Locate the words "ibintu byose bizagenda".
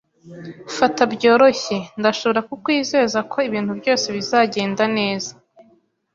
3.47-4.83